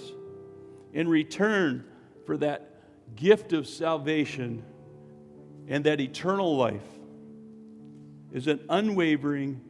[0.94, 1.86] in return
[2.26, 4.64] for that gift of salvation
[5.68, 6.82] and that eternal life
[8.32, 9.62] is an unwavering,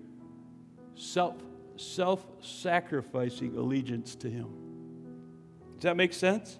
[0.95, 1.35] self
[1.81, 4.47] self sacrificing allegiance to Him.
[5.75, 6.57] Does that make sense?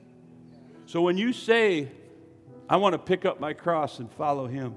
[0.86, 1.90] So when you say,
[2.72, 4.74] I want to pick up my cross and follow Him,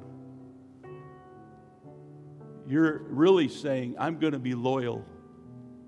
[2.67, 5.05] you're really saying, I'm going to be loyal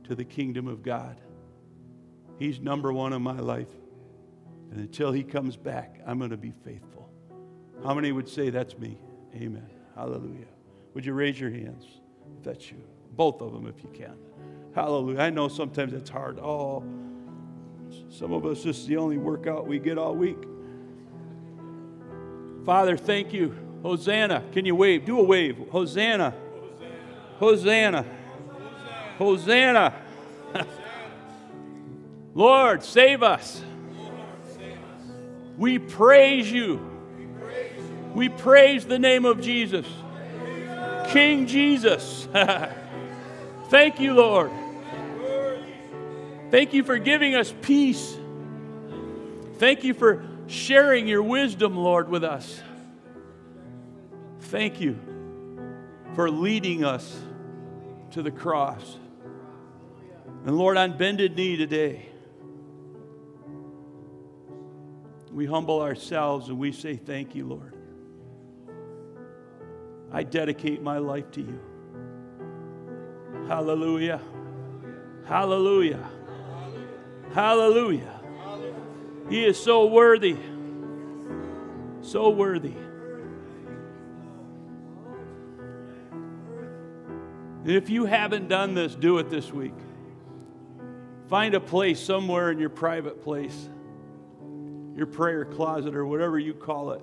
[0.05, 1.21] to the kingdom of God.
[2.39, 3.73] He's number one in my life.
[4.71, 7.11] And until he comes back, I'm going to be faithful.
[7.83, 8.99] How many would say that's me?
[9.35, 9.69] Amen.
[9.97, 10.47] Hallelujah.
[10.95, 11.87] Would you raise your hands
[12.39, 12.85] if that's you?
[13.17, 14.17] Both of them if you can.
[14.77, 15.19] Hallelujah.
[15.19, 16.39] I know sometimes it's hard.
[16.39, 16.85] Oh,
[18.11, 20.39] some of us, this is the only workout we get all week.
[22.67, 23.55] Father, thank you.
[23.83, 24.43] Hosanna.
[24.51, 25.05] Can you wave?
[25.05, 25.57] Do a wave.
[25.71, 26.35] Hosanna.
[27.39, 28.05] Hosanna.
[29.19, 29.95] Hosanna.
[32.35, 33.63] Lord, save us.
[35.57, 36.81] We praise you.
[38.17, 39.87] We praise the name of Jesus.
[41.07, 42.27] King Jesus.
[43.69, 44.51] Thank you, Lord.
[46.51, 48.17] Thank you for giving us peace.
[49.59, 52.61] Thank you for sharing your wisdom, Lord, with us.
[54.41, 54.99] Thank you
[56.15, 57.21] for leading us
[58.13, 58.99] to the cross.
[60.45, 62.09] And Lord, on bended knee today,
[65.33, 67.75] we humble ourselves and we say, Thank you, Lord.
[70.13, 71.61] I dedicate my life to you.
[73.49, 74.21] Hallelujah.
[75.27, 76.09] Hallelujah.
[77.35, 78.16] Hallelujah.
[79.29, 80.37] He is so worthy.
[82.03, 82.75] So worthy.
[87.65, 89.75] If you haven't done this, do it this week.
[91.29, 93.69] Find a place somewhere in your private place,
[94.95, 97.03] your prayer closet, or whatever you call it.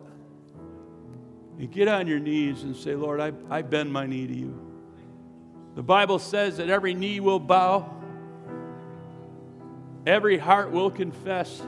[1.60, 4.58] And get on your knees and say, Lord, I, I bend my knee to you.
[5.76, 7.94] The Bible says that every knee will bow,
[10.06, 11.62] every heart will confess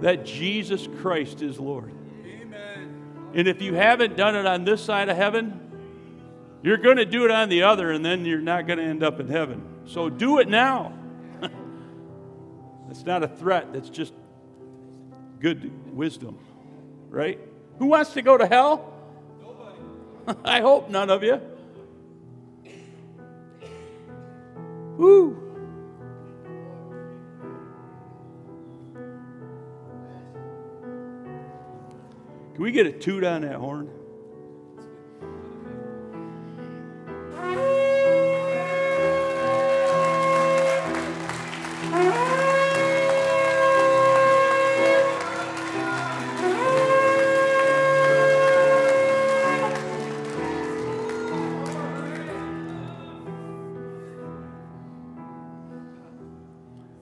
[0.00, 1.92] that Jesus Christ is Lord.
[2.24, 3.30] Amen.
[3.34, 5.60] And if you haven't done it on this side of heaven,
[6.62, 9.02] you're going to do it on the other, and then you're not going to end
[9.02, 9.62] up in heaven.
[9.86, 10.92] So do it now.
[12.88, 14.12] That's not a threat, that's just
[15.40, 16.38] good wisdom,
[17.10, 17.38] right?
[17.78, 18.92] Who wants to go to hell?
[19.40, 20.40] Nobody.
[20.44, 21.40] I hope none of you.
[24.96, 25.47] Woo.
[32.58, 33.88] Can we get a toot on that horn?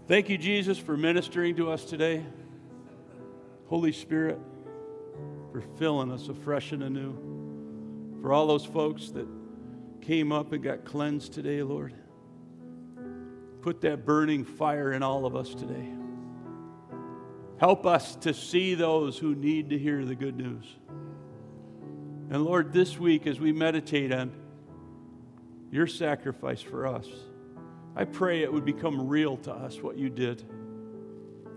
[0.06, 2.22] Thank you, Jesus, for ministering to us today.
[3.68, 4.38] Holy Spirit,
[5.56, 7.16] for filling us afresh and anew.
[8.20, 9.26] For all those folks that
[10.02, 11.94] came up and got cleansed today, Lord.
[13.62, 15.88] Put that burning fire in all of us today.
[17.56, 20.66] Help us to see those who need to hear the good news.
[22.28, 24.32] And Lord, this week as we meditate on
[25.70, 27.08] your sacrifice for us,
[27.94, 30.42] I pray it would become real to us what you did.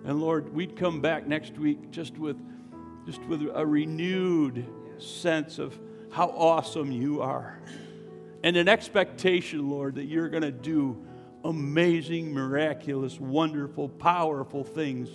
[0.06, 2.38] And Lord, we'd come back next week just with
[3.10, 4.68] just with a renewed
[5.00, 5.76] sense of
[6.12, 7.60] how awesome you are.
[8.44, 11.04] And an expectation, Lord, that you're going to do
[11.44, 15.10] amazing, miraculous, wonderful, powerful things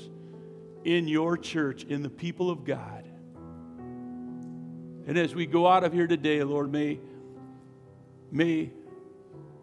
[0.82, 3.05] in your church, in the people of God.
[5.07, 6.99] And as we go out of here today, Lord, may,
[8.32, 8.72] may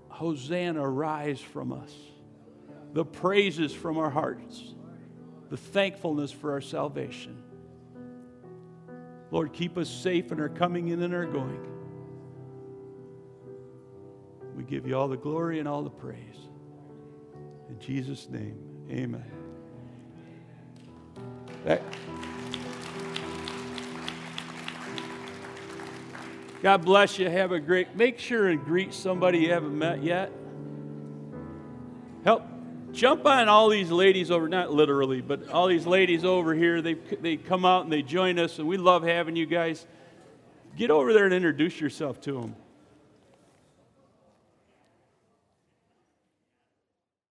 [0.08, 1.94] Hosanna rise from us.
[2.94, 4.74] The praises from our hearts,
[5.50, 7.41] the thankfulness for our salvation.
[9.32, 11.66] Lord, keep us safe in our coming in and our going.
[14.56, 16.50] We give you all the glory and all the praise.
[17.70, 18.58] In Jesus' name,
[18.90, 19.32] amen.
[21.64, 21.82] That,
[26.62, 27.30] God bless you.
[27.30, 30.32] Have a great, make sure and greet somebody you haven't met yet.
[32.26, 32.44] Help,
[33.02, 36.84] jump on all these ladies over, not literally, but all these ladies over here.
[36.84, 39.88] They, they come out and they join us, and we love having you guys.
[40.78, 42.56] Get over there and introduce yourself to them.